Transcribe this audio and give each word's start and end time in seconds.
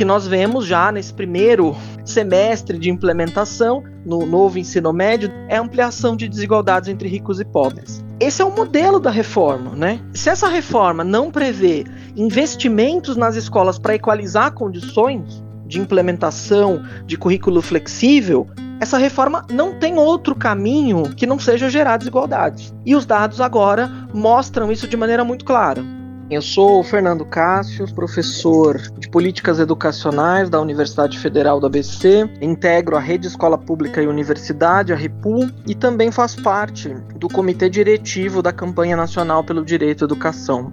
que 0.00 0.04
nós 0.06 0.26
vemos 0.26 0.64
já 0.64 0.90
nesse 0.90 1.12
primeiro 1.12 1.76
semestre 2.06 2.78
de 2.78 2.88
implementação 2.88 3.84
no 4.02 4.24
novo 4.24 4.58
ensino 4.58 4.94
médio 4.94 5.30
é 5.46 5.58
a 5.58 5.60
ampliação 5.60 6.16
de 6.16 6.26
desigualdades 6.26 6.88
entre 6.88 7.06
ricos 7.06 7.38
e 7.38 7.44
pobres. 7.44 8.02
Esse 8.18 8.40
é 8.40 8.44
o 8.46 8.50
modelo 8.50 8.98
da 8.98 9.10
reforma, 9.10 9.76
né? 9.76 10.00
Se 10.14 10.30
essa 10.30 10.48
reforma 10.48 11.04
não 11.04 11.30
prevê 11.30 11.84
investimentos 12.16 13.14
nas 13.14 13.36
escolas 13.36 13.78
para 13.78 13.94
equalizar 13.94 14.54
condições 14.54 15.44
de 15.66 15.78
implementação 15.78 16.82
de 17.04 17.18
currículo 17.18 17.60
flexível, 17.60 18.48
essa 18.80 18.96
reforma 18.96 19.44
não 19.50 19.78
tem 19.78 19.98
outro 19.98 20.34
caminho 20.34 21.14
que 21.14 21.26
não 21.26 21.38
seja 21.38 21.68
gerar 21.68 21.98
desigualdades. 21.98 22.72
E 22.86 22.96
os 22.96 23.04
dados 23.04 23.38
agora 23.38 23.90
mostram 24.14 24.72
isso 24.72 24.88
de 24.88 24.96
maneira 24.96 25.24
muito 25.24 25.44
clara. 25.44 25.99
Eu 26.30 26.40
sou 26.40 26.78
o 26.78 26.84
Fernando 26.84 27.24
Cássio, 27.24 27.92
professor 27.92 28.80
de 28.96 29.10
Políticas 29.10 29.58
Educacionais 29.58 30.48
da 30.48 30.60
Universidade 30.60 31.18
Federal 31.18 31.58
do 31.58 31.66
ABC, 31.66 32.30
integro 32.40 32.96
a 32.96 33.00
Rede 33.00 33.26
Escola 33.26 33.58
Pública 33.58 34.00
e 34.00 34.06
Universidade, 34.06 34.92
a 34.92 34.96
REPU, 34.96 35.50
e 35.66 35.74
também 35.74 36.12
faço 36.12 36.40
parte 36.40 36.90
do 37.16 37.28
Comitê 37.28 37.68
Diretivo 37.68 38.42
da 38.42 38.52
Campanha 38.52 38.96
Nacional 38.96 39.42
pelo 39.42 39.64
Direito 39.64 40.04
à 40.04 40.06
Educação. 40.06 40.72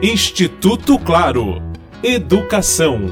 Instituto 0.00 1.00
Claro. 1.00 1.60
Educação. 2.00 3.06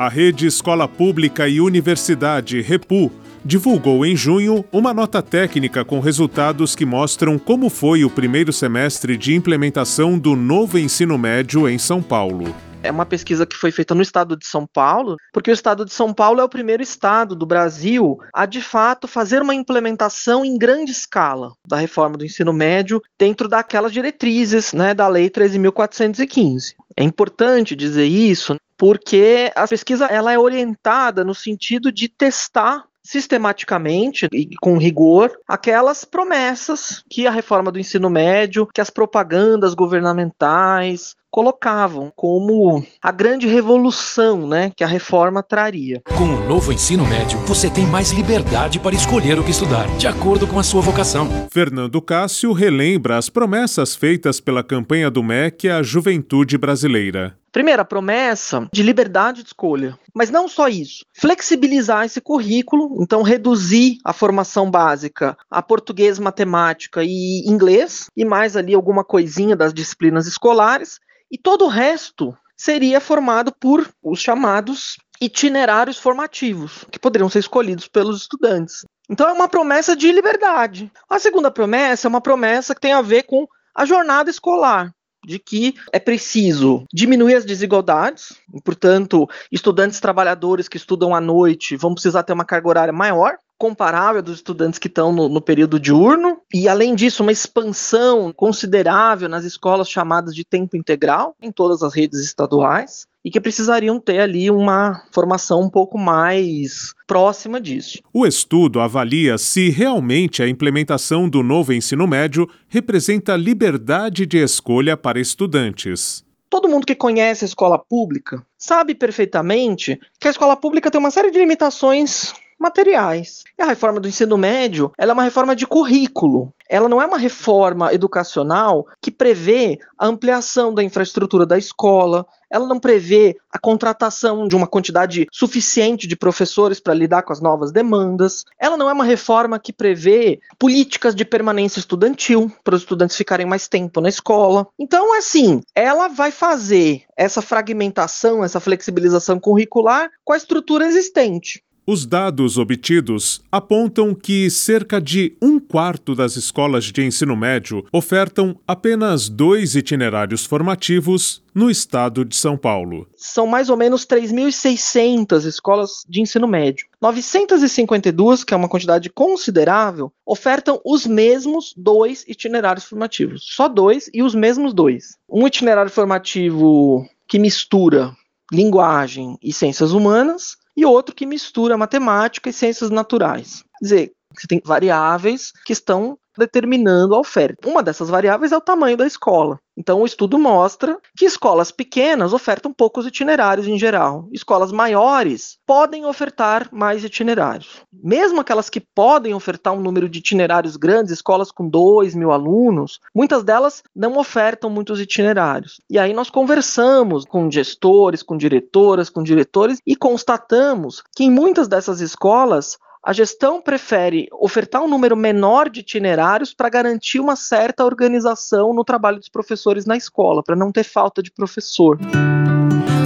A 0.00 0.08
Rede 0.08 0.46
Escola 0.46 0.88
Pública 0.88 1.46
e 1.46 1.60
Universidade 1.60 2.62
Repu 2.62 3.12
divulgou 3.44 4.06
em 4.06 4.16
junho 4.16 4.64
uma 4.72 4.94
nota 4.94 5.20
técnica 5.20 5.84
com 5.84 6.00
resultados 6.00 6.74
que 6.74 6.86
mostram 6.86 7.38
como 7.38 7.68
foi 7.68 8.02
o 8.02 8.08
primeiro 8.08 8.50
semestre 8.50 9.14
de 9.14 9.34
implementação 9.34 10.18
do 10.18 10.34
novo 10.34 10.78
ensino 10.78 11.18
médio 11.18 11.68
em 11.68 11.76
São 11.76 12.00
Paulo. 12.00 12.46
É 12.82 12.90
uma 12.90 13.04
pesquisa 13.04 13.44
que 13.44 13.54
foi 13.54 13.70
feita 13.70 13.94
no 13.94 14.00
estado 14.00 14.38
de 14.38 14.46
São 14.46 14.66
Paulo, 14.66 15.16
porque 15.34 15.50
o 15.50 15.52
estado 15.52 15.84
de 15.84 15.92
São 15.92 16.14
Paulo 16.14 16.40
é 16.40 16.44
o 16.44 16.48
primeiro 16.48 16.82
estado 16.82 17.36
do 17.36 17.44
Brasil 17.44 18.18
a, 18.32 18.46
de 18.46 18.62
fato, 18.62 19.06
fazer 19.06 19.42
uma 19.42 19.54
implementação 19.54 20.46
em 20.46 20.56
grande 20.56 20.92
escala 20.92 21.52
da 21.68 21.76
reforma 21.76 22.16
do 22.16 22.24
ensino 22.24 22.54
médio 22.54 23.02
dentro 23.18 23.46
daquelas 23.48 23.92
diretrizes 23.92 24.72
né, 24.72 24.94
da 24.94 25.06
Lei 25.08 25.28
13.415. 25.28 26.74
É 26.96 27.04
importante 27.04 27.76
dizer 27.76 28.06
isso 28.06 28.56
porque 28.80 29.52
a 29.54 29.68
pesquisa 29.68 30.06
ela 30.06 30.32
é 30.32 30.38
orientada 30.38 31.22
no 31.22 31.34
sentido 31.34 31.92
de 31.92 32.08
testar 32.08 32.86
sistematicamente 33.02 34.26
e 34.32 34.56
com 34.56 34.78
rigor 34.78 35.38
aquelas 35.46 36.02
promessas 36.02 37.04
que 37.10 37.26
a 37.26 37.30
reforma 37.30 37.70
do 37.70 37.78
ensino 37.78 38.08
médio, 38.08 38.66
que 38.72 38.80
as 38.80 38.88
propagandas 38.88 39.74
governamentais 39.74 41.14
colocavam 41.30 42.12
como 42.14 42.84
a 43.02 43.12
grande 43.12 43.46
revolução, 43.46 44.46
né, 44.46 44.72
que 44.74 44.82
a 44.82 44.86
reforma 44.86 45.42
traria. 45.42 46.02
Com 46.16 46.24
o 46.24 46.48
novo 46.48 46.72
ensino 46.72 47.06
médio, 47.06 47.38
você 47.40 47.70
tem 47.70 47.86
mais 47.86 48.10
liberdade 48.10 48.78
para 48.78 48.94
escolher 48.94 49.38
o 49.38 49.44
que 49.44 49.50
estudar, 49.50 49.86
de 49.96 50.06
acordo 50.06 50.46
com 50.46 50.58
a 50.58 50.62
sua 50.62 50.80
vocação. 50.80 51.28
Fernando 51.50 52.02
Cássio 52.02 52.52
relembra 52.52 53.16
as 53.16 53.28
promessas 53.28 53.94
feitas 53.94 54.40
pela 54.40 54.64
campanha 54.64 55.10
do 55.10 55.22
MEC 55.22 55.68
à 55.68 55.82
juventude 55.82 56.58
brasileira. 56.58 57.36
Primeira 57.52 57.84
promessa 57.84 58.68
de 58.72 58.80
liberdade 58.80 59.42
de 59.42 59.48
escolha. 59.48 59.98
Mas 60.14 60.30
não 60.30 60.46
só 60.46 60.68
isso. 60.68 61.04
Flexibilizar 61.12 62.04
esse 62.04 62.20
currículo, 62.20 63.02
então 63.02 63.22
reduzir 63.22 63.98
a 64.04 64.12
formação 64.12 64.70
básica 64.70 65.36
a 65.50 65.60
português, 65.60 66.18
matemática 66.20 67.02
e 67.02 67.42
inglês, 67.46 68.06
e 68.16 68.24
mais 68.24 68.56
ali 68.56 68.72
alguma 68.72 69.02
coisinha 69.02 69.56
das 69.56 69.74
disciplinas 69.74 70.28
escolares, 70.28 71.00
e 71.30 71.38
todo 71.38 71.64
o 71.64 71.68
resto 71.68 72.36
seria 72.56 73.00
formado 73.00 73.52
por 73.58 73.88
os 74.02 74.20
chamados 74.20 74.96
itinerários 75.20 75.98
formativos, 75.98 76.84
que 76.90 76.98
poderiam 76.98 77.28
ser 77.28 77.40
escolhidos 77.40 77.88
pelos 77.88 78.22
estudantes. 78.22 78.84
Então 79.08 79.28
é 79.28 79.32
uma 79.32 79.48
promessa 79.48 79.94
de 79.94 80.10
liberdade. 80.12 80.90
A 81.08 81.18
segunda 81.18 81.50
promessa 81.50 82.06
é 82.06 82.10
uma 82.10 82.20
promessa 82.20 82.74
que 82.74 82.80
tem 82.80 82.92
a 82.92 83.02
ver 83.02 83.24
com 83.24 83.46
a 83.74 83.84
jornada 83.84 84.30
escolar 84.30 84.92
de 85.24 85.38
que 85.38 85.74
é 85.92 85.98
preciso 85.98 86.84
diminuir 86.92 87.34
as 87.34 87.44
desigualdades, 87.44 88.32
e, 88.54 88.60
portanto, 88.60 89.28
estudantes 89.50 90.00
trabalhadores 90.00 90.68
que 90.68 90.76
estudam 90.76 91.14
à 91.14 91.20
noite 91.20 91.76
vão 91.76 91.94
precisar 91.94 92.22
ter 92.22 92.32
uma 92.32 92.44
carga 92.44 92.68
horária 92.68 92.92
maior, 92.92 93.36
comparável 93.60 94.22
dos 94.22 94.36
estudantes 94.36 94.78
que 94.78 94.88
estão 94.88 95.12
no, 95.12 95.28
no, 95.28 95.40
período 95.40 95.78
diurno, 95.78 96.40
e 96.52 96.66
além 96.66 96.94
disso, 96.94 97.22
uma 97.22 97.30
expansão 97.30 98.32
considerável 98.32 99.28
nas 99.28 99.44
escolas 99.44 99.90
chamadas 99.90 100.34
de 100.34 100.46
tempo 100.46 100.78
integral, 100.78 101.36
em 101.42 101.52
todas 101.52 101.82
as 101.82 101.94
redes 101.94 102.20
estaduais, 102.20 103.06
e 103.24 103.30
que 103.30 103.40
precisariam 103.40 104.00
ter 104.00 104.20
ali 104.20 104.50
uma 104.50 105.02
formação 105.12 105.60
um 105.62 105.70
pouco 105.70 105.98
mais 105.98 106.94
próxima 107.06 107.60
disso. 107.60 107.98
O 108.12 108.26
estudo 108.26 108.80
avalia 108.80 109.36
se 109.36 109.68
realmente 109.70 110.42
a 110.42 110.48
implementação 110.48 111.28
do 111.28 111.42
novo 111.42 111.72
ensino 111.72 112.06
médio 112.06 112.48
representa 112.68 113.36
liberdade 113.36 114.26
de 114.26 114.38
escolha 114.38 114.96
para 114.96 115.20
estudantes. 115.20 116.24
Todo 116.48 116.68
mundo 116.68 116.86
que 116.86 116.96
conhece 116.96 117.44
a 117.44 117.48
escola 117.48 117.78
pública 117.78 118.44
sabe 118.58 118.94
perfeitamente 118.94 120.00
que 120.18 120.26
a 120.26 120.30
escola 120.30 120.56
pública 120.56 120.90
tem 120.90 120.98
uma 120.98 121.10
série 121.10 121.30
de 121.30 121.38
limitações 121.38 122.32
materiais. 122.60 123.42
E 123.58 123.62
a 123.62 123.66
reforma 123.66 123.98
do 123.98 124.08
ensino 124.08 124.36
médio, 124.36 124.92
ela 124.98 125.12
é 125.12 125.14
uma 125.14 125.24
reforma 125.24 125.56
de 125.56 125.66
currículo. 125.66 126.52
Ela 126.68 126.88
não 126.88 127.00
é 127.00 127.06
uma 127.06 127.18
reforma 127.18 127.92
educacional 127.92 128.86
que 129.00 129.10
prevê 129.10 129.78
a 129.98 130.06
ampliação 130.06 130.72
da 130.72 130.84
infraestrutura 130.84 131.44
da 131.44 131.58
escola, 131.58 132.26
ela 132.50 132.66
não 132.66 132.80
prevê 132.80 133.36
a 133.52 133.58
contratação 133.58 134.48
de 134.48 134.56
uma 134.56 134.66
quantidade 134.66 135.26
suficiente 135.30 136.08
de 136.08 136.16
professores 136.16 136.80
para 136.80 136.92
lidar 136.92 137.22
com 137.22 137.32
as 137.32 137.40
novas 137.40 137.70
demandas. 137.70 138.44
Ela 138.58 138.76
não 138.76 138.90
é 138.90 138.92
uma 138.92 139.04
reforma 139.04 139.58
que 139.58 139.72
prevê 139.72 140.40
políticas 140.58 141.14
de 141.14 141.24
permanência 141.24 141.78
estudantil 141.78 142.50
para 142.64 142.74
os 142.74 142.82
estudantes 142.82 143.16
ficarem 143.16 143.46
mais 143.46 143.68
tempo 143.68 144.00
na 144.00 144.08
escola. 144.08 144.66
Então, 144.78 145.16
assim, 145.16 145.60
ela 145.74 146.08
vai 146.08 146.32
fazer 146.32 147.04
essa 147.16 147.40
fragmentação, 147.40 148.42
essa 148.42 148.58
flexibilização 148.58 149.38
curricular 149.38 150.10
com 150.24 150.32
a 150.32 150.36
estrutura 150.36 150.86
existente. 150.86 151.62
Os 151.92 152.06
dados 152.06 152.56
obtidos 152.56 153.42
apontam 153.50 154.14
que 154.14 154.48
cerca 154.48 155.00
de 155.00 155.36
um 155.42 155.58
quarto 155.58 156.14
das 156.14 156.36
escolas 156.36 156.84
de 156.84 157.02
ensino 157.02 157.34
médio 157.34 157.84
ofertam 157.92 158.56
apenas 158.64 159.28
dois 159.28 159.74
itinerários 159.74 160.46
formativos 160.46 161.42
no 161.52 161.68
estado 161.68 162.24
de 162.24 162.36
São 162.36 162.56
Paulo. 162.56 163.08
São 163.16 163.44
mais 163.44 163.68
ou 163.68 163.76
menos 163.76 164.06
3.600 164.06 165.44
escolas 165.44 166.04
de 166.08 166.20
ensino 166.20 166.46
médio. 166.46 166.86
952, 167.02 168.44
que 168.44 168.54
é 168.54 168.56
uma 168.56 168.68
quantidade 168.68 169.10
considerável, 169.10 170.12
ofertam 170.24 170.80
os 170.84 171.04
mesmos 171.04 171.74
dois 171.76 172.24
itinerários 172.28 172.84
formativos. 172.84 173.42
Só 173.44 173.66
dois 173.66 174.08
e 174.14 174.22
os 174.22 174.32
mesmos 174.32 174.72
dois. 174.72 175.16
Um 175.28 175.44
itinerário 175.44 175.90
formativo 175.90 177.04
que 177.26 177.36
mistura 177.36 178.14
linguagem 178.52 179.36
e 179.42 179.52
ciências 179.52 179.90
humanas 179.90 180.59
e 180.76 180.84
outro 180.84 181.14
que 181.14 181.26
mistura 181.26 181.76
matemática 181.76 182.48
e 182.48 182.52
ciências 182.52 182.90
naturais. 182.90 183.64
Quer 183.78 183.84
dizer, 183.84 184.12
você 184.34 184.46
tem 184.46 184.60
variáveis 184.64 185.52
que 185.64 185.72
estão 185.72 186.18
determinando 186.36 187.14
a 187.14 187.18
oferta. 187.20 187.68
Uma 187.68 187.82
dessas 187.82 188.08
variáveis 188.08 188.52
é 188.52 188.56
o 188.56 188.60
tamanho 188.60 188.96
da 188.96 189.06
escola. 189.06 189.58
Então, 189.80 190.02
o 190.02 190.06
estudo 190.06 190.38
mostra 190.38 190.98
que 191.16 191.24
escolas 191.24 191.70
pequenas 191.70 192.34
ofertam 192.34 192.70
poucos 192.70 193.06
itinerários 193.06 193.66
em 193.66 193.78
geral. 193.78 194.28
Escolas 194.30 194.70
maiores 194.70 195.56
podem 195.66 196.04
ofertar 196.04 196.68
mais 196.70 197.02
itinerários. 197.02 197.82
Mesmo 197.90 198.40
aquelas 198.40 198.68
que 198.68 198.80
podem 198.80 199.32
ofertar 199.32 199.72
um 199.72 199.80
número 199.80 200.06
de 200.06 200.18
itinerários 200.18 200.76
grandes, 200.76 201.12
escolas 201.12 201.50
com 201.50 201.66
2 201.66 202.14
mil 202.14 202.30
alunos, 202.30 203.00
muitas 203.14 203.42
delas 203.42 203.82
não 203.96 204.18
ofertam 204.18 204.68
muitos 204.68 205.00
itinerários. 205.00 205.80
E 205.88 205.98
aí 205.98 206.12
nós 206.12 206.28
conversamos 206.28 207.24
com 207.24 207.50
gestores, 207.50 208.22
com 208.22 208.36
diretoras, 208.36 209.08
com 209.08 209.22
diretores 209.22 209.78
e 209.86 209.96
constatamos 209.96 211.02
que 211.16 211.24
em 211.24 211.30
muitas 211.30 211.68
dessas 211.68 212.02
escolas 212.02 212.76
a 213.02 213.14
gestão 213.14 213.62
prefere 213.62 214.28
ofertar 214.30 214.82
um 214.82 214.88
número 214.88 215.16
menor 215.16 215.70
de 215.70 215.80
itinerários 215.80 216.52
para 216.52 216.68
garantir 216.68 217.18
uma 217.18 217.34
certa 217.34 217.84
organização 217.84 218.74
no 218.74 218.84
trabalho 218.84 219.18
dos 219.18 219.28
professores 219.28 219.86
na 219.86 219.96
escola, 219.96 220.42
para 220.42 220.54
não 220.54 220.70
ter 220.70 220.84
falta 220.84 221.22
de 221.22 221.30
professor. 221.30 221.98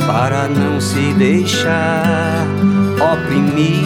Para 0.05 0.49
não 0.49 0.81
se 0.81 1.15
deixar 1.15 2.45
oprimir, 3.13 3.85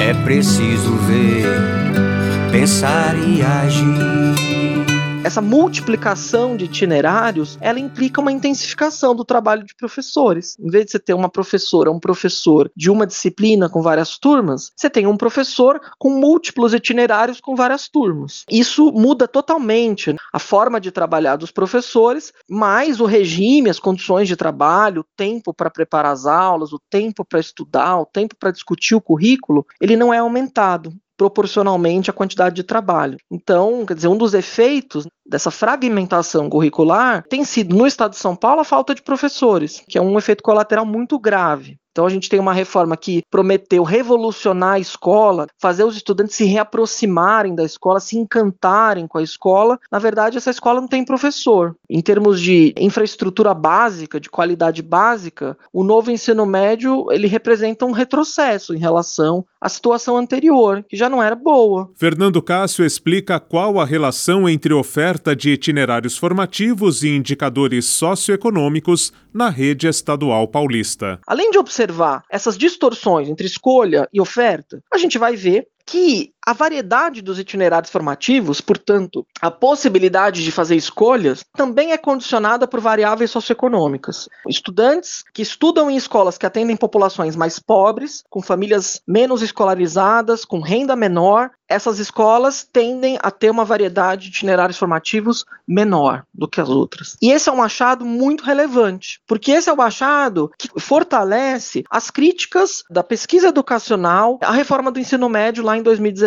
é 0.00 0.12
preciso 0.24 0.96
ver, 0.96 2.50
pensar 2.50 3.14
e 3.16 3.40
agir. 3.40 4.81
Essa 5.24 5.40
multiplicação 5.40 6.56
de 6.56 6.64
itinerários, 6.64 7.56
ela 7.60 7.78
implica 7.78 8.20
uma 8.20 8.32
intensificação 8.32 9.14
do 9.14 9.24
trabalho 9.24 9.64
de 9.64 9.74
professores. 9.74 10.56
Em 10.58 10.68
vez 10.68 10.86
de 10.86 10.90
você 10.90 10.98
ter 10.98 11.14
uma 11.14 11.28
professora, 11.28 11.90
um 11.90 12.00
professor 12.00 12.70
de 12.76 12.90
uma 12.90 13.06
disciplina 13.06 13.68
com 13.68 13.80
várias 13.80 14.18
turmas, 14.18 14.72
você 14.76 14.90
tem 14.90 15.06
um 15.06 15.16
professor 15.16 15.80
com 15.98 16.10
múltiplos 16.10 16.74
itinerários 16.74 17.40
com 17.40 17.54
várias 17.54 17.88
turmas. 17.88 18.44
Isso 18.50 18.90
muda 18.92 19.28
totalmente 19.28 20.14
a 20.32 20.38
forma 20.38 20.80
de 20.80 20.90
trabalhar 20.90 21.36
dos 21.36 21.52
professores, 21.52 22.32
mais 22.50 23.00
o 23.00 23.06
regime, 23.06 23.70
as 23.70 23.78
condições 23.78 24.26
de 24.26 24.36
trabalho, 24.36 25.02
o 25.02 25.06
tempo 25.16 25.54
para 25.54 25.70
preparar 25.70 26.12
as 26.12 26.26
aulas, 26.26 26.72
o 26.72 26.80
tempo 26.90 27.24
para 27.24 27.38
estudar, 27.38 27.98
o 28.00 28.06
tempo 28.06 28.34
para 28.38 28.50
discutir 28.50 28.94
o 28.94 29.00
currículo, 29.00 29.64
ele 29.80 29.96
não 29.96 30.12
é 30.12 30.18
aumentado 30.18 30.92
proporcionalmente 31.22 32.10
à 32.10 32.12
quantidade 32.12 32.56
de 32.56 32.64
trabalho. 32.64 33.16
Então, 33.30 33.86
quer 33.86 33.94
dizer, 33.94 34.08
um 34.08 34.16
dos 34.16 34.34
efeitos 34.34 35.06
dessa 35.26 35.50
fragmentação 35.50 36.48
curricular 36.48 37.24
tem 37.28 37.44
sido 37.44 37.76
no 37.76 37.86
estado 37.86 38.12
de 38.12 38.18
São 38.18 38.36
Paulo 38.36 38.60
a 38.60 38.64
falta 38.64 38.94
de 38.94 39.02
professores, 39.02 39.82
que 39.88 39.98
é 39.98 40.00
um 40.00 40.18
efeito 40.18 40.42
colateral 40.42 40.84
muito 40.84 41.18
grave. 41.18 41.78
Então 41.92 42.06
a 42.06 42.08
gente 42.08 42.28
tem 42.28 42.40
uma 42.40 42.54
reforma 42.54 42.96
que 42.96 43.22
prometeu 43.30 43.82
revolucionar 43.82 44.74
a 44.74 44.78
escola, 44.78 45.46
fazer 45.58 45.84
os 45.84 45.94
estudantes 45.94 46.34
se 46.34 46.44
reaproximarem 46.44 47.54
da 47.54 47.62
escola, 47.62 48.00
se 48.00 48.16
encantarem 48.16 49.06
com 49.06 49.18
a 49.18 49.22
escola. 49.22 49.78
Na 49.90 49.98
verdade, 49.98 50.38
essa 50.38 50.50
escola 50.50 50.80
não 50.80 50.88
tem 50.88 51.04
professor. 51.04 51.76
Em 51.88 52.00
termos 52.00 52.40
de 52.40 52.74
infraestrutura 52.78 53.52
básica, 53.52 54.18
de 54.18 54.30
qualidade 54.30 54.82
básica, 54.82 55.56
o 55.70 55.84
novo 55.84 56.10
ensino 56.10 56.46
médio 56.46 57.06
ele 57.12 57.26
representa 57.26 57.84
um 57.84 57.92
retrocesso 57.92 58.74
em 58.74 58.78
relação 58.78 59.44
à 59.60 59.68
situação 59.68 60.16
anterior, 60.16 60.82
que 60.88 60.96
já 60.96 61.10
não 61.10 61.22
era 61.22 61.36
boa. 61.36 61.90
Fernando 61.94 62.40
Cássio 62.40 62.86
explica 62.86 63.38
qual 63.38 63.78
a 63.78 63.84
relação 63.84 64.48
entre 64.48 64.72
oferta 64.72 65.11
de 65.34 65.50
itinerários 65.50 66.16
formativos 66.16 67.02
e 67.02 67.08
indicadores 67.08 67.86
socioeconômicos 67.86 69.12
na 69.32 69.48
rede 69.48 69.86
estadual 69.86 70.48
paulista. 70.48 71.20
Além 71.26 71.50
de 71.50 71.58
observar 71.58 71.92
observar 71.92 72.24
essas 72.30 72.56
distorções 72.56 73.28
entre 73.28 73.46
escolha 73.46 74.08
e 74.12 74.20
oferta, 74.20 74.82
a 74.92 74.98
gente 74.98 75.18
vai 75.18 75.36
ver 75.36 75.66
que 75.86 76.31
a 76.44 76.52
variedade 76.52 77.22
dos 77.22 77.38
itinerários 77.38 77.90
formativos, 77.90 78.60
portanto, 78.60 79.26
a 79.40 79.50
possibilidade 79.50 80.42
de 80.42 80.50
fazer 80.50 80.76
escolhas, 80.76 81.44
também 81.54 81.92
é 81.92 81.98
condicionada 81.98 82.66
por 82.66 82.80
variáveis 82.80 83.30
socioeconômicas. 83.30 84.28
Estudantes 84.48 85.22
que 85.32 85.42
estudam 85.42 85.90
em 85.90 85.96
escolas 85.96 86.36
que 86.36 86.46
atendem 86.46 86.76
populações 86.76 87.36
mais 87.36 87.58
pobres, 87.58 88.24
com 88.28 88.42
famílias 88.42 89.00
menos 89.06 89.42
escolarizadas, 89.42 90.44
com 90.44 90.60
renda 90.60 90.96
menor, 90.96 91.50
essas 91.72 91.98
escolas 91.98 92.68
tendem 92.70 93.18
a 93.22 93.30
ter 93.30 93.50
uma 93.50 93.64
variedade 93.64 94.24
de 94.24 94.36
itinerários 94.36 94.78
formativos 94.78 95.44
menor 95.66 96.24
do 96.34 96.46
que 96.46 96.60
as 96.60 96.68
outras. 96.68 97.16
E 97.22 97.30
esse 97.30 97.48
é 97.48 97.52
um 97.52 97.62
achado 97.62 98.04
muito 98.04 98.44
relevante, 98.44 99.20
porque 99.26 99.52
esse 99.52 99.70
é 99.70 99.72
o 99.72 99.80
achado 99.80 100.50
que 100.58 100.68
fortalece 100.78 101.82
as 101.90 102.10
críticas 102.10 102.82
da 102.90 103.02
pesquisa 103.02 103.48
educacional 103.48 104.38
à 104.42 104.52
reforma 104.52 104.90
do 104.90 105.00
ensino 105.00 105.28
médio 105.30 105.64
lá 105.64 105.76
em 105.76 105.82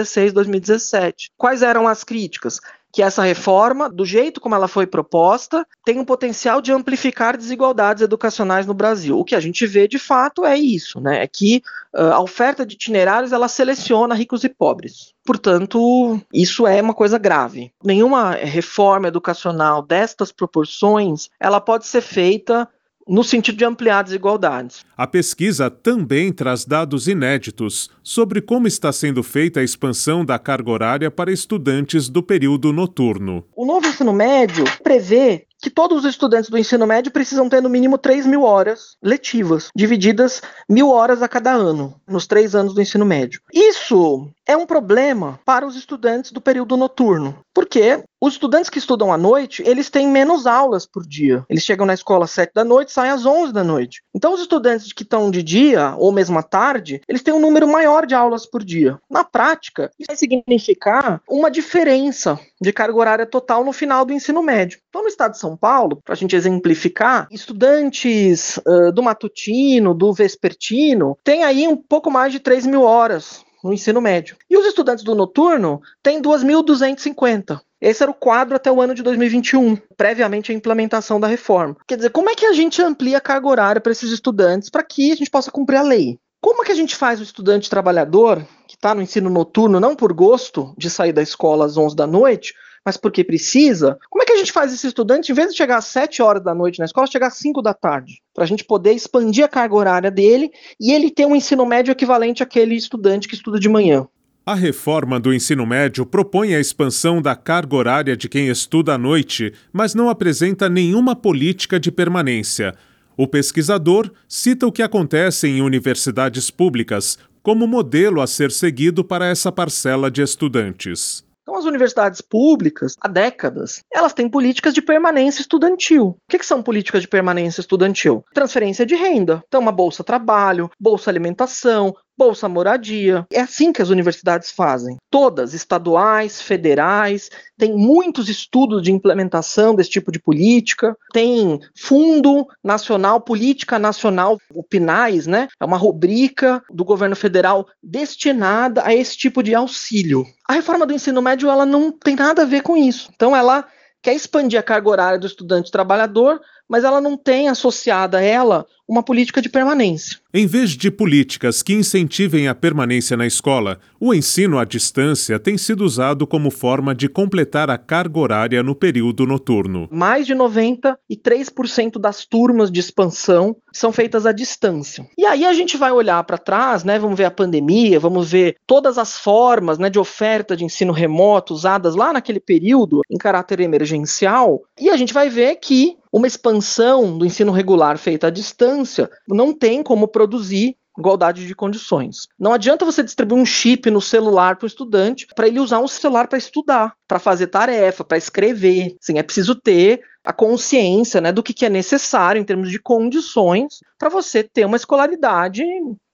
2016, 0.05 0.33
2017. 0.33 1.31
Quais 1.37 1.61
eram 1.61 1.87
as 1.87 2.03
críticas? 2.03 2.59
que 2.95 3.03
essa 3.03 3.23
reforma, 3.23 3.89
do 3.89 4.05
jeito 4.05 4.39
como 4.39 4.55
ela 4.55 4.69
foi 4.69 4.87
proposta, 4.87 5.67
tem 5.83 5.99
um 5.99 6.05
potencial 6.05 6.61
de 6.61 6.71
amplificar 6.71 7.35
desigualdades 7.35 8.01
educacionais 8.01 8.65
no 8.65 8.73
Brasil. 8.73 9.19
O 9.19 9.25
que 9.25 9.35
a 9.35 9.39
gente 9.41 9.67
vê 9.67 9.85
de 9.85 9.99
fato 9.99 10.45
é 10.45 10.57
isso, 10.57 11.01
né? 11.01 11.21
É 11.21 11.27
que 11.27 11.61
uh, 11.93 12.13
a 12.13 12.21
oferta 12.21 12.65
de 12.65 12.75
itinerários 12.75 13.33
ela 13.33 13.49
seleciona 13.49 14.15
ricos 14.15 14.45
e 14.45 14.49
pobres. 14.49 15.13
Portanto, 15.25 16.21
isso 16.33 16.65
é 16.65 16.81
uma 16.81 16.93
coisa 16.93 17.17
grave. 17.17 17.69
Nenhuma 17.83 18.31
reforma 18.31 19.09
educacional 19.09 19.81
destas 19.81 20.31
proporções, 20.31 21.29
ela 21.37 21.59
pode 21.59 21.87
ser 21.87 21.99
feita 21.99 22.65
no 23.07 23.23
sentido 23.23 23.57
de 23.57 23.65
ampliar 23.65 24.03
desigualdades. 24.03 24.83
A 24.97 25.05
pesquisa 25.05 25.69
também 25.69 26.31
traz 26.31 26.65
dados 26.65 27.07
inéditos 27.07 27.89
sobre 28.03 28.41
como 28.41 28.67
está 28.67 28.91
sendo 28.91 29.21
feita 29.21 29.59
a 29.59 29.63
expansão 29.63 30.25
da 30.25 30.39
carga 30.39 30.71
horária 30.71 31.11
para 31.11 31.31
estudantes 31.31 32.09
do 32.09 32.23
período 32.23 32.73
noturno. 32.73 33.45
O 33.55 33.65
novo 33.65 33.87
ensino 33.87 34.13
médio 34.13 34.63
prevê 34.83 35.45
que 35.61 35.69
todos 35.69 35.99
os 35.99 36.05
estudantes 36.05 36.49
do 36.49 36.57
ensino 36.57 36.85
médio 36.85 37.11
precisam 37.11 37.49
ter 37.49 37.61
no 37.61 37.69
mínimo 37.69 37.97
3 37.97 38.27
mil 38.27 38.43
horas 38.43 38.97
letivas, 39.01 39.69
divididas 39.75 40.41
mil 40.69 40.89
horas 40.89 41.21
a 41.23 41.27
cada 41.27 41.51
ano, 41.53 41.99
nos 42.07 42.27
três 42.27 42.53
anos 42.53 42.75
do 42.75 42.81
ensino 42.81 43.05
médio. 43.05 43.41
Isso 43.51 44.29
é 44.45 44.55
um 44.55 44.65
problema 44.65 45.39
para 45.45 45.65
os 45.65 45.75
estudantes 45.75 46.31
do 46.31 46.41
período 46.41 46.77
noturno, 46.77 47.39
porque 47.53 48.03
os 48.25 48.33
estudantes 48.33 48.71
que 48.71 48.79
estudam 48.79 49.13
à 49.13 49.17
noite, 49.17 49.61
eles 49.65 49.87
têm 49.89 50.07
menos 50.07 50.47
aulas 50.47 50.85
por 50.85 51.05
dia. 51.05 51.45
Eles 51.47 51.63
chegam 51.63 51.85
na 51.85 51.93
escola 51.93 52.25
às 52.25 52.31
7 52.31 52.51
da 52.55 52.63
noite, 52.63 52.91
saem 52.91 53.11
às 53.11 53.23
11 53.23 53.53
da 53.53 53.63
noite. 53.63 54.01
Então, 54.15 54.33
os 54.33 54.41
estudantes 54.41 54.91
que 54.91 55.03
estão 55.03 55.29
de 55.29 55.43
dia 55.43 55.93
ou 55.97 56.11
mesmo 56.11 56.39
à 56.39 56.41
tarde, 56.41 57.01
eles 57.07 57.21
têm 57.21 57.33
um 57.33 57.39
número 57.39 57.67
maior 57.67 58.07
de 58.07 58.15
aulas 58.15 58.45
por 58.47 58.63
dia. 58.63 58.99
Na 59.07 59.23
prática, 59.23 59.91
isso 59.99 60.07
vai 60.07 60.15
significar 60.15 61.21
uma 61.29 61.51
diferença 61.51 62.39
de 62.59 62.73
carga 62.73 62.97
horária 62.97 63.25
total 63.27 63.63
no 63.63 63.71
final 63.71 64.03
do 64.03 64.13
ensino 64.13 64.41
médio. 64.41 64.79
Então, 64.89 65.03
no 65.03 65.07
estado 65.07 65.33
de 65.33 65.39
São 65.39 65.55
Paulo, 65.55 66.01
para 66.03 66.13
a 66.13 66.17
gente 66.17 66.35
exemplificar, 66.35 67.27
estudantes 67.29 68.57
uh, 68.65 68.91
do 68.91 69.03
matutino, 69.03 69.93
do 69.93 70.11
vespertino, 70.11 71.15
têm 71.23 71.43
aí 71.43 71.67
um 71.67 71.77
pouco 71.77 72.09
mais 72.09 72.31
de 72.31 72.39
3 72.39 72.65
mil 72.65 72.81
horas 72.81 73.44
no 73.65 73.73
ensino 73.73 73.99
médio. 73.99 74.37
E 74.47 74.55
os 74.55 74.65
estudantes 74.65 75.03
do 75.03 75.15
noturno 75.15 75.81
têm 76.03 76.21
2.250. 76.21 77.59
Esse 77.81 78.03
era 78.03 78.11
o 78.11 78.15
quadro 78.15 78.55
até 78.55 78.71
o 78.71 78.79
ano 78.79 78.93
de 78.93 79.01
2021, 79.01 79.75
previamente 79.97 80.51
à 80.51 80.55
implementação 80.55 81.19
da 81.19 81.27
reforma. 81.27 81.75
Quer 81.87 81.95
dizer, 81.95 82.11
como 82.11 82.29
é 82.29 82.35
que 82.35 82.45
a 82.45 82.53
gente 82.53 82.81
amplia 82.81 83.17
a 83.17 83.21
carga 83.21 83.47
horária 83.47 83.81
para 83.81 83.91
esses 83.91 84.11
estudantes 84.11 84.69
para 84.69 84.83
que 84.83 85.11
a 85.11 85.15
gente 85.15 85.31
possa 85.31 85.49
cumprir 85.49 85.77
a 85.77 85.81
lei? 85.81 86.19
Como 86.39 86.61
é 86.61 86.65
que 86.65 86.71
a 86.71 86.75
gente 86.75 86.95
faz 86.95 87.19
o 87.19 87.23
estudante 87.23 87.67
trabalhador, 87.67 88.45
que 88.67 88.75
está 88.75 88.93
no 88.93 89.01
ensino 89.01 89.31
noturno, 89.31 89.79
não 89.79 89.95
por 89.95 90.13
gosto 90.13 90.75
de 90.77 90.87
sair 90.87 91.11
da 91.11 91.23
escola 91.23 91.65
às 91.65 91.75
11 91.75 91.95
da 91.95 92.05
noite, 92.05 92.53
mas 92.85 92.97
porque 92.97 93.23
precisa, 93.23 93.97
como 94.09 94.21
é 94.21 94.25
que 94.25 94.33
a 94.33 94.37
gente 94.37 94.51
faz 94.51 94.71
esse 94.71 94.85
estudante, 94.85 95.31
em 95.31 95.35
vez 95.35 95.49
de 95.49 95.57
chegar 95.57 95.77
às 95.77 95.85
7 95.85 96.21
horas 96.21 96.43
da 96.43 96.53
noite 96.53 96.77
na 96.77 96.85
escola, 96.85 97.07
chegar 97.07 97.27
às 97.27 97.37
5 97.37 97.61
da 97.61 97.73
tarde? 97.73 98.21
Para 98.33 98.43
a 98.43 98.47
gente 98.47 98.63
poder 98.63 98.93
expandir 98.93 99.43
a 99.43 99.47
carga 99.47 99.73
horária 99.73 100.11
dele 100.11 100.51
e 100.79 100.93
ele 100.93 101.09
ter 101.09 101.25
um 101.25 101.35
ensino 101.35 101.65
médio 101.65 101.91
equivalente 101.91 102.43
àquele 102.43 102.75
estudante 102.75 103.27
que 103.27 103.33
estuda 103.33 103.59
de 103.59 103.67
manhã. 103.67 104.07
A 104.45 104.53
reforma 104.53 105.19
do 105.19 105.33
ensino 105.33 105.65
médio 105.65 106.05
propõe 106.05 106.53
a 106.53 106.59
expansão 106.59 107.19
da 107.19 107.35
carga 107.35 107.75
horária 107.75 108.15
de 108.15 108.29
quem 108.29 108.47
estuda 108.47 108.93
à 108.93 108.97
noite, 108.97 109.51
mas 109.73 109.95
não 109.95 110.07
apresenta 110.07 110.69
nenhuma 110.69 111.15
política 111.15 111.79
de 111.79 111.91
permanência. 111.91 112.75
O 113.17 113.27
pesquisador 113.27 114.11
cita 114.27 114.67
o 114.67 114.71
que 114.71 114.83
acontece 114.83 115.47
em 115.47 115.63
universidades 115.63 116.51
públicas 116.51 117.17
como 117.41 117.65
modelo 117.65 118.21
a 118.21 118.27
ser 118.27 118.51
seguido 118.51 119.03
para 119.03 119.25
essa 119.27 119.51
parcela 119.51 120.11
de 120.11 120.21
estudantes. 120.21 121.25
Então, 121.45 121.59
as 121.59 121.65
universidades 121.65 122.21
públicas, 122.21 122.95
há 122.99 123.07
décadas, 123.07 123.83
elas 123.93 124.13
têm 124.13 124.27
políticas 124.27 124.73
de 124.73 124.81
permanência 124.81 125.41
estudantil. 125.41 126.07
O 126.07 126.17
que, 126.27 126.39
que, 126.39 126.45
são 126.45 126.63
políticas 126.63 127.03
de 127.03 127.07
permanência 127.07 127.61
estudantil? 127.61 128.25
Transferência 128.33 128.83
de 128.83 128.95
renda. 128.95 129.43
Então, 129.47 129.61
uma 129.61 129.71
bolsa 129.71 130.03
trabalho, 130.03 130.71
bolsa 130.79 131.11
alimentação, 131.11 131.95
Bolsa 132.17 132.47
Moradia. 132.47 133.25
É 133.31 133.41
assim 133.41 133.71
que 133.71 133.81
as 133.81 133.89
universidades 133.89 134.51
fazem. 134.51 134.97
Todas, 135.09 135.53
estaduais, 135.53 136.41
federais, 136.41 137.29
tem 137.57 137.73
muitos 137.73 138.29
estudos 138.29 138.81
de 138.81 138.91
implementação 138.91 139.75
desse 139.75 139.89
tipo 139.89 140.11
de 140.11 140.19
política. 140.19 140.95
Tem 141.13 141.59
Fundo 141.77 142.47
Nacional, 142.63 143.21
Política 143.21 143.77
Nacional, 143.77 144.37
o 144.53 144.63
PNAES, 144.63 145.27
né? 145.27 145.47
É 145.59 145.65
uma 145.65 145.77
rubrica 145.77 146.63
do 146.69 146.85
governo 146.85 147.15
federal 147.15 147.67
destinada 147.81 148.83
a 148.85 148.93
esse 148.93 149.17
tipo 149.17 149.43
de 149.43 149.53
auxílio. 149.53 150.25
A 150.47 150.53
reforma 150.53 150.85
do 150.85 150.93
ensino 150.93 151.21
médio 151.21 151.49
ela 151.49 151.65
não 151.65 151.91
tem 151.91 152.15
nada 152.15 152.43
a 152.43 152.45
ver 152.45 152.61
com 152.61 152.77
isso. 152.77 153.09
Então 153.13 153.35
ela 153.35 153.65
quer 154.05 154.13
expandir 154.13 154.59
a 154.59 154.63
carga 154.63 154.87
horária 154.87 155.17
do 155.17 155.25
estudante 155.25 155.71
trabalhador, 155.71 156.39
mas 156.69 156.83
ela 156.83 156.99
não 156.99 157.17
tem 157.17 157.47
associada 157.47 158.17
a 158.17 158.21
ela 158.21 158.65
uma 158.87 159.01
política 159.01 159.41
de 159.41 159.49
permanência. 159.49 160.19
Em 160.33 160.45
vez 160.45 160.71
de 160.71 160.91
políticas 160.91 161.63
que 161.63 161.73
incentivem 161.73 162.47
a 162.47 162.53
permanência 162.53 163.17
na 163.17 163.25
escola, 163.25 163.79
o 163.99 164.13
ensino 164.13 164.59
à 164.59 164.65
distância 164.65 165.39
tem 165.39 165.57
sido 165.57 165.83
usado 165.83 166.27
como 166.27 166.51
forma 166.51 166.93
de 166.93 167.09
completar 167.09 167.69
a 167.69 167.77
carga 167.77 168.19
horária 168.19 168.61
no 168.61 168.75
período 168.75 169.25
noturno. 169.25 169.87
Mais 169.91 170.27
de 170.27 170.35
93% 170.35 171.97
das 171.99 172.25
turmas 172.25 172.69
de 172.69 172.79
expansão 172.79 173.55
são 173.73 173.91
feitas 173.91 174.25
à 174.25 174.31
distância. 174.31 175.07
E 175.17 175.25
aí 175.25 175.45
a 175.45 175.53
gente 175.53 175.77
vai 175.77 175.91
olhar 175.91 176.23
para 176.23 176.37
trás, 176.37 176.83
né, 176.83 176.99
vamos 176.99 177.17
ver 177.17 177.25
a 177.25 177.31
pandemia, 177.31 177.99
vamos 177.99 178.29
ver 178.29 178.57
todas 178.67 178.97
as 178.97 179.17
formas 179.17 179.79
né, 179.79 179.89
de 179.89 179.97
oferta 179.97 180.55
de 180.55 180.63
ensino 180.63 180.93
remoto 180.93 181.53
usadas 181.53 181.95
lá 181.95 182.13
naquele 182.13 182.39
período 182.39 183.01
em 183.09 183.17
caráter 183.17 183.61
emergencial, 183.61 184.61
e 184.79 184.89
a 184.89 184.97
gente 184.97 185.13
vai 185.13 185.29
ver 185.29 185.55
que 185.55 185.97
uma 186.15 186.27
expansão 186.27 187.17
do 187.17 187.25
ensino 187.25 187.51
regular 187.51 187.97
feita 187.97 188.27
à 188.27 188.29
distância 188.29 189.11
não 189.27 189.53
tem 189.53 189.83
como 189.83 190.07
produzir 190.07 190.77
igualdade 190.97 191.45
de 191.45 191.53
condições. 191.53 192.29
Não 192.39 192.53
adianta 192.53 192.85
você 192.85 193.03
distribuir 193.03 193.41
um 193.41 193.45
chip 193.45 193.91
no 193.91 193.99
celular 193.99 194.55
para 194.55 194.63
o 194.63 194.67
estudante 194.67 195.27
para 195.35 195.45
ele 195.45 195.59
usar 195.59 195.79
um 195.79 195.89
celular 195.89 196.29
para 196.29 196.37
estudar, 196.37 196.93
para 197.05 197.19
fazer 197.19 197.47
tarefa, 197.47 198.05
para 198.05 198.17
escrever. 198.17 198.95
Sim, 199.01 199.17
é 199.17 199.23
preciso 199.23 199.55
ter 199.55 199.99
a 200.23 200.31
consciência 200.31 201.19
né, 201.19 201.33
do 201.33 201.43
que, 201.43 201.53
que 201.53 201.65
é 201.65 201.69
necessário 201.69 202.39
em 202.39 202.45
termos 202.45 202.71
de 202.71 202.79
condições 202.79 203.81
para 203.99 204.07
você 204.07 204.41
ter 204.41 204.65
uma 204.65 204.77
escolaridade 204.77 205.63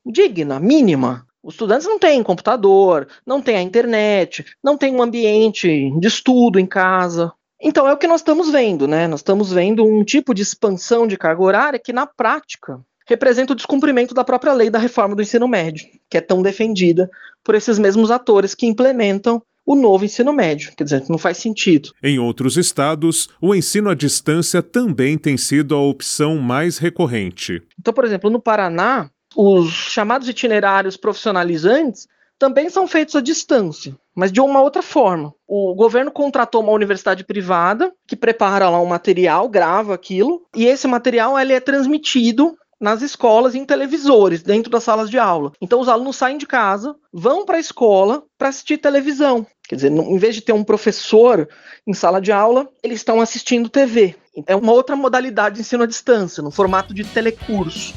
digna, 0.03 0.60
mínima. 0.60 1.27
Os 1.43 1.53
estudantes 1.53 1.86
não 1.86 2.00
têm 2.00 2.24
computador, 2.24 3.08
não 3.24 3.39
têm 3.39 3.55
a 3.55 3.62
internet, 3.62 4.46
não 4.63 4.75
têm 4.75 4.96
um 4.96 5.01
ambiente 5.03 5.91
de 6.00 6.08
estudo 6.08 6.60
em 6.60 6.65
casa. 6.65 7.31
Então 7.61 7.87
é 7.87 7.93
o 7.93 7.97
que 7.97 8.07
nós 8.07 8.21
estamos 8.21 8.49
vendo, 8.49 8.87
né? 8.87 9.07
Nós 9.07 9.19
estamos 9.19 9.51
vendo 9.51 9.85
um 9.85 10.03
tipo 10.03 10.33
de 10.33 10.41
expansão 10.41 11.05
de 11.05 11.15
carga 11.15 11.43
horária 11.43 11.79
que, 11.79 11.93
na 11.93 12.07
prática, 12.07 12.79
representa 13.07 13.53
o 13.53 13.55
descumprimento 13.55 14.15
da 14.15 14.23
própria 14.23 14.53
lei 14.53 14.69
da 14.69 14.79
reforma 14.79 15.15
do 15.15 15.21
ensino 15.21 15.47
médio, 15.47 15.85
que 16.09 16.17
é 16.17 16.21
tão 16.21 16.41
defendida 16.41 17.09
por 17.43 17.53
esses 17.53 17.77
mesmos 17.77 18.09
atores 18.09 18.55
que 18.55 18.65
implementam 18.65 19.41
o 19.65 19.75
novo 19.75 20.05
ensino 20.05 20.33
médio. 20.33 20.73
Quer 20.75 20.83
dizer, 20.83 21.03
não 21.07 21.17
faz 21.17 21.37
sentido. 21.37 21.91
Em 22.01 22.17
outros 22.17 22.57
estados, 22.57 23.29
o 23.39 23.53
ensino 23.53 23.89
à 23.89 23.93
distância 23.93 24.61
também 24.61 25.17
tem 25.17 25.37
sido 25.37 25.75
a 25.75 25.81
opção 25.81 26.37
mais 26.37 26.77
recorrente. 26.77 27.61
Então, 27.79 27.93
por 27.93 28.05
exemplo, 28.05 28.29
no 28.29 28.41
Paraná, 28.41 29.09
os 29.35 29.69
chamados 29.69 30.27
itinerários 30.27 30.97
profissionalizantes 30.97 32.07
também 32.41 32.71
são 32.71 32.88
feitos 32.88 33.15
à 33.15 33.21
distância, 33.21 33.95
mas 34.15 34.31
de 34.31 34.41
uma 34.41 34.63
outra 34.63 34.81
forma. 34.81 35.31
O 35.48 35.75
governo 35.75 36.12
contratou 36.12 36.63
uma 36.63 36.71
universidade 36.71 37.24
privada 37.24 37.93
que 38.07 38.15
prepara 38.15 38.67
lá 38.67 38.81
um 38.81 38.86
material, 38.88 39.48
grava 39.48 39.93
aquilo, 39.93 40.41
e 40.55 40.65
esse 40.65 40.88
material 40.88 41.38
ele 41.38 41.53
é 41.53 41.60
transmitido 41.60 42.57
nas 42.79 43.03
escolas 43.03 43.53
em 43.53 43.63
televisores, 43.63 44.41
dentro 44.41 44.71
das 44.71 44.83
salas 44.83 45.07
de 45.07 45.19
aula. 45.19 45.51
Então 45.62 45.79
os 45.79 45.88
alunos 45.88 46.15
saem 46.15 46.39
de 46.39 46.48
casa, 46.48 46.95
vão 47.13 47.45
para 47.45 47.57
a 47.57 47.60
escola 47.60 48.24
para 48.39 48.50
assistir 48.50 48.79
televisão. 48.79 49.45
Quer 49.69 49.75
dizer, 49.75 49.91
em 49.91 50.17
vez 50.17 50.33
de 50.33 50.41
ter 50.41 50.51
um 50.51 50.63
professor 50.63 51.48
em 51.86 51.93
sala 51.93 52.19
de 52.19 52.31
aula, 52.31 52.67
eles 52.81 53.01
estão 53.01 53.21
assistindo 53.21 53.69
TV. 53.69 54.15
É 54.48 54.55
uma 54.55 54.71
outra 54.71 54.95
modalidade 54.95 55.57
de 55.57 55.62
ensino 55.62 55.83
à 55.83 55.86
distância, 55.86 56.41
no 56.41 56.50
formato 56.50 56.91
de 56.91 57.03
telecurso. 57.03 57.93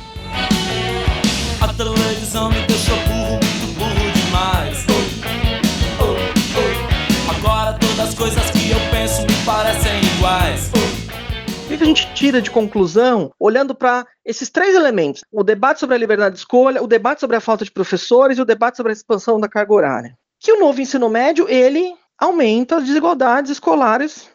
O 11.74 11.76
que 11.76 11.82
a 11.82 11.86
gente 11.88 12.14
tira 12.14 12.40
de 12.40 12.52
conclusão 12.52 13.32
olhando 13.36 13.74
para 13.74 14.06
esses 14.24 14.48
três 14.48 14.76
elementos? 14.76 15.24
O 15.32 15.42
debate 15.42 15.80
sobre 15.80 15.96
a 15.96 15.98
liberdade 15.98 16.36
de 16.36 16.38
escolha, 16.38 16.80
o 16.80 16.86
debate 16.86 17.20
sobre 17.20 17.36
a 17.36 17.40
falta 17.40 17.64
de 17.64 17.72
professores 17.72 18.38
e 18.38 18.40
o 18.40 18.44
debate 18.44 18.76
sobre 18.76 18.92
a 18.92 18.92
expansão 18.92 19.40
da 19.40 19.48
carga 19.48 19.74
horária. 19.74 20.18
Que 20.38 20.52
o 20.52 20.60
novo 20.60 20.80
ensino 20.80 21.08
médio, 21.08 21.48
ele 21.48 21.92
aumenta 22.16 22.76
as 22.76 22.84
desigualdades 22.84 23.50
escolares 23.50 24.30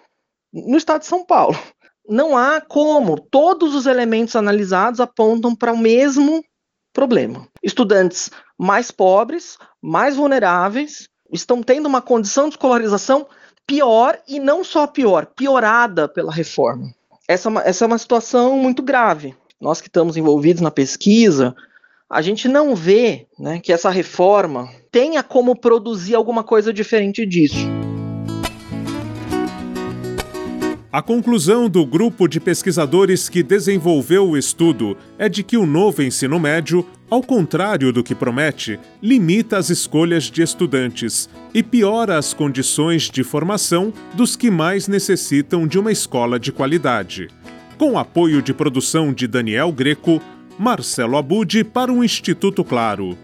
no 0.52 0.76
estado 0.76 1.00
de 1.00 1.08
São 1.08 1.24
Paulo. 1.24 1.58
Não 2.10 2.38
há 2.38 2.60
como 2.60 3.18
todos 3.18 3.74
os 3.74 3.86
elementos 3.86 4.36
analisados 4.36 5.00
apontam 5.00 5.56
para 5.56 5.72
o 5.72 5.78
mesmo 5.78 6.44
problema. 6.92 7.48
Estudantes 7.64 8.30
mais 8.58 8.92
pobres, 8.92 9.58
mais 9.82 10.18
vulneráveis, 10.18 11.08
estão 11.32 11.64
tendo 11.64 11.86
uma 11.86 12.02
condição 12.02 12.50
de 12.50 12.56
escolarização 12.56 13.26
pior 13.66 14.20
e 14.28 14.42
não 14.42 14.62
só 14.62 14.86
pior, 14.86 15.28
piorada 15.28 16.06
pela 16.06 16.34
reforma. 16.34 16.99
Essa, 17.30 17.48
é 17.52 17.70
essa 17.70 17.86
é 17.86 17.88
uma 17.88 17.98
situação 18.00 18.58
muito 18.58 18.82
grave. 18.82 19.36
Nós 19.62 19.80
que 19.80 19.88
estamos 19.88 20.18
envolvidos 20.18 20.64
na 20.64 20.72
pesquisa, 20.72 21.56
a 22.10 22.24
gente 22.24 22.48
não 22.48 22.76
vê 22.76 23.28
né, 23.38 23.60
que 23.60 23.72
essa 23.72 23.92
reforma 23.92 24.68
tenha 24.92 25.22
como 25.22 25.56
produzir 25.56 26.16
alguma 26.16 26.44
coisa 26.44 26.74
diferente 26.74 27.28
disso. 27.28 27.79
A 30.92 31.04
conclusão 31.04 31.70
do 31.70 31.86
grupo 31.86 32.28
de 32.28 32.40
pesquisadores 32.40 33.30
que 33.30 33.44
desenvolveu 33.44 34.28
o 34.28 34.36
estudo 34.36 34.98
é 35.20 35.30
de 35.30 35.44
que 35.44 35.56
o 35.56 35.64
novo 35.64 36.02
ensino 36.02 36.40
médio, 36.40 36.84
ao 37.08 37.22
contrário 37.22 37.94
do 37.94 38.04
que 38.04 38.16
promete, 38.16 38.80
limita 39.00 39.60
as 39.60 39.70
escolhas 39.70 40.24
de 40.24 40.42
estudantes 40.42 41.30
e 41.54 41.62
piora 41.62 42.18
as 42.18 42.34
condições 42.34 43.04
de 43.04 43.24
formação 43.24 43.94
dos 44.16 44.36
que 44.36 44.50
mais 44.50 44.88
necessitam 44.88 45.68
de 45.68 45.78
uma 45.78 45.92
escola 45.92 46.40
de 46.40 46.52
qualidade. 46.52 47.28
Com 47.78 48.00
apoio 48.00 48.42
de 48.42 48.52
produção 48.52 49.14
de 49.14 49.28
Daniel 49.28 49.72
Greco, 49.72 50.20
Marcelo 50.58 51.18
Abude 51.18 51.64
para 51.64 51.94
o 51.94 52.04
Instituto 52.04 52.64
Claro. 52.64 53.16